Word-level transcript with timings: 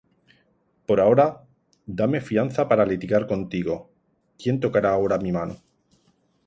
Pon 0.87 0.99
ahora, 1.01 1.25
dame 1.97 2.19
fianza 2.29 2.67
para 2.69 2.87
litigar 2.91 3.23
contigo: 3.33 3.75
¿Quién 4.39 4.59
tocará 4.59 4.89
ahora 4.93 5.19
mi 5.25 5.31
mano? 5.39 5.55